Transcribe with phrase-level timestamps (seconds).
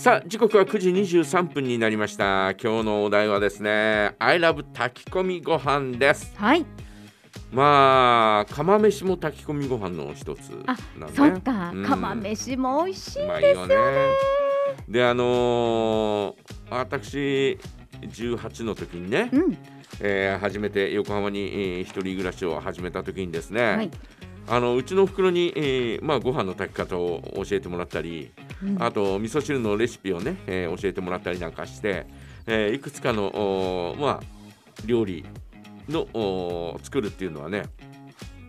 [0.00, 6.64] さあ時刻は9時23分になりました今日のお題はですね I love 炊き込みご飯ですはい。
[7.52, 13.24] まあ釜飯も炊き込みご飯の一つあなんねそっか、うん釜飯も美味しい。
[13.24, 13.76] うまいよね
[14.88, 16.34] であのー
[16.70, 17.58] 私
[18.00, 19.58] 18の時にね、うん。
[20.00, 23.90] えー初めて横浜に、えー一人暮らしを始めた時にですね、はい。
[24.48, 32.06] あのうちの袋に、えーまあ、ご飯の炊き方を教えてもらったり、うんあと味噌汁のレシピをね、えー教えてもらったりなんかして、
[32.46, 34.20] えーいくつかのおーまあ
[34.84, 35.24] 料理
[35.88, 37.64] のおー作るっていうのはね、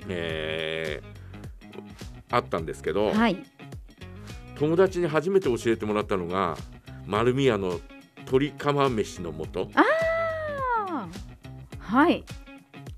[0.07, 1.21] えー
[2.33, 3.37] あったんですけど、はい。
[4.55, 6.55] 友達に初めて教えてもらったのが
[7.05, 7.79] 丸宮の
[8.19, 9.83] 鶏釜飯の素あ
[10.89, 11.07] あ。
[11.79, 12.23] はい。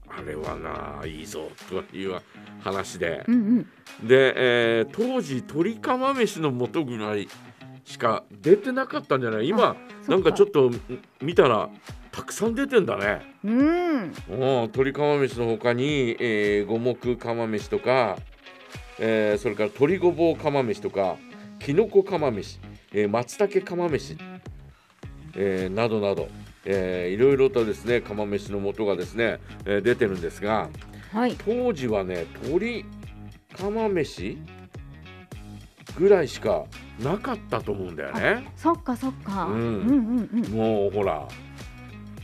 [0.07, 2.21] あれはないいぞという
[2.63, 3.33] 話でうん
[4.01, 4.07] うん。
[4.07, 7.27] で、えー当時鶏釜飯の素ぐらい
[7.85, 9.49] しか出てなかったんじゃない？
[9.49, 9.75] 今
[10.07, 10.81] なんかちょっっとん
[11.21, 11.69] 見たら
[12.11, 13.21] たくさん出てんだね。
[13.43, 13.47] と。
[13.49, 13.57] うん。
[13.59, 13.61] う
[14.05, 18.17] ん鶏釜飯の他に、えー五目釜飯とか、
[18.99, 21.17] えーそれから鶏ごぼう釜飯とか
[21.59, 22.59] きのこ釜飯、
[22.93, 24.17] えー松茸釜飯、
[25.35, 26.29] えーなどなど、
[26.65, 30.69] えーいろいろとですね釜飯の素がですね、えー出てるんですが
[31.13, 31.35] はい。
[31.35, 32.85] 当時はね鶏
[33.57, 34.37] 釜飯
[35.97, 36.65] ぐらいしか
[36.99, 38.51] なかったと思うんだよね。
[38.55, 39.45] そっかそっか。
[39.45, 40.51] うんうんうんうん。
[40.51, 41.27] もうほら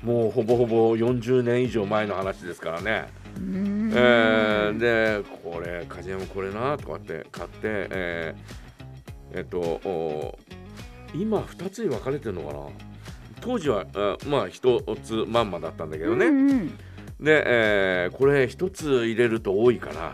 [0.04, 3.08] もうほぼほぼ40年以上前の話ですからね。
[3.38, 10.38] えーでこれ梶山これなとかって買ってえーえっとお
[11.14, 12.60] 今2つに分かれてるのかな
[13.42, 16.72] 当時はあまあ1つまんまだったんだけどね、うんうん
[17.20, 20.14] で、えーこれ1つ入れると多いから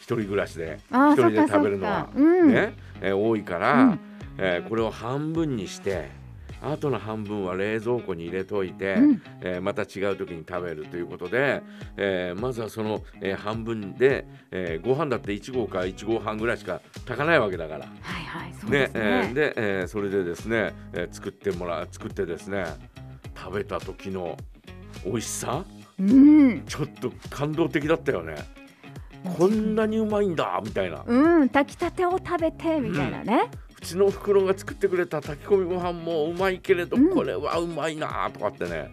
[0.00, 2.08] 一人暮らしで一人で食べるのはか。
[2.16, 2.52] うん。
[2.52, 4.00] ね、えー多いから、うん
[4.38, 6.10] えーこれを半分にして
[6.64, 11.60] あとの半分は冷蔵庫に入れといて、うんえーまた違う時に食べるということで、
[11.96, 17.86] えーまずはその、えー半分で、えーご飯だって1合か1合半ぐらいしか炊かないわけだから。
[18.00, 19.28] はいはい、そうですえね。
[19.30, 22.64] ーで、えーそれでですね、えー作ってもら作ってですね
[23.36, 24.36] 食べた時の
[25.04, 25.64] 美味しさ
[26.10, 26.62] うん。
[26.66, 28.34] ちょっと感動的だったよね
[29.36, 33.50] こんなにうまいんだみたいなうん、炊きたてを食べてみたいなね。
[33.78, 38.92] うちの袋が作ってくれた炊き込みご飯もうまいけれど、うんこれはうまいなとかってね、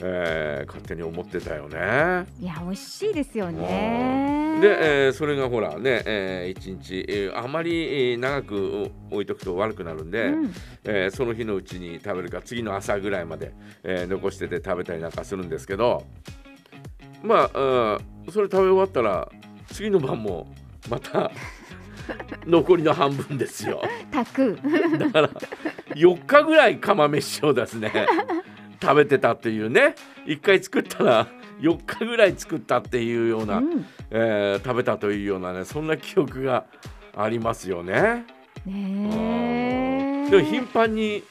[0.00, 2.26] えー勝手に思ってたよね。
[2.40, 4.58] いや、美味しいですよね。
[4.60, 10.52] で、えーそれがほらね、えー一日、えーあまりえー長く置いとくと悪くなるんで、うん
[10.84, 16.04] えーその日のうちに食べるか次の朝ぐらいまで、えー残してて食べたりなんかするんですけど
[17.22, 19.28] まあ、うんそれ食べ終わったら
[19.72, 20.46] 次の晩も
[20.90, 21.30] また
[22.46, 23.82] 残りの半分ですよ。
[24.12, 24.58] 炊く。
[24.98, 25.30] だから
[25.94, 27.92] 4日ぐらい釜飯をですね
[28.80, 29.94] 食べてたっていうね
[30.26, 31.26] 1回作ったら
[31.60, 36.64] 4日ぐらい作ったっていうような、うんえー食べたというようなねそんな記憶が
[37.16, 38.24] ありますよね。
[38.64, 40.30] ねえ。
[40.30, 41.22] でも頻繁に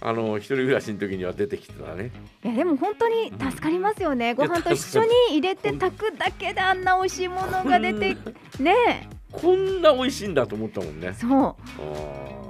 [0.00, 2.10] あの一人暮らしの時には出てきてたね。
[2.44, 4.34] いやでも本当に助かりますよね。
[4.34, 8.16] ご飯と一緒に入れて炊くだけであんな美味しいものが出て
[8.60, 11.12] ねこんな美味しいんだと思ったもんねえ。。
[11.14, 11.56] そうわ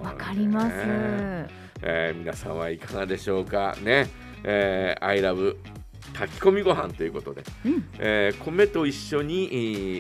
[0.02, 0.74] わかります。
[1.82, 4.08] えー皆さんはいかがでしょうかね。
[4.44, 5.56] えー、I love
[6.14, 9.56] 炊き込みご飯ということで、うんえー米と一緒に、え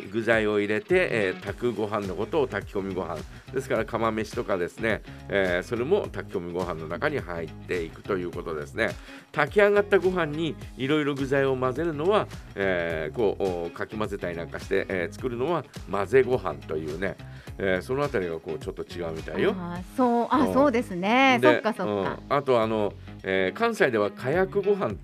[0.06, 3.18] ー具材を入れて、えー炊くご飯のことを炊き込みご飯
[3.52, 8.90] ですから釜飯とかですね、えーそれも炊き込みご飯の中に入っていくということですね
[9.32, 17.16] 炊き上がったご飯にいろいろ具材を混ぜるのは、えーこうおかき混ぜたりなんかして、えー作るのは混ぜご飯というね、
[17.58, 19.54] えーそのあたりがこうちょっと違うみたいよ。
[19.58, 21.38] あーそうあうんそうですね。
[21.42, 21.92] そでっかそっか。
[21.92, 22.92] うんあとあの、
[23.22, 24.94] えー関西ではかやくご飯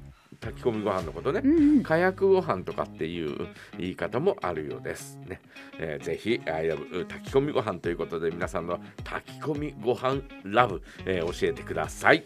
[0.42, 1.82] 炊き込みご飯のことね、うんうん。
[1.82, 3.48] かやくご飯とかっていう
[3.78, 5.40] 言い方もあるようですね。
[5.78, 12.24] えーぜひ「I love 炊き込みご飯ということで皆さんの炊き込みご飯ラブ、えー教えてください。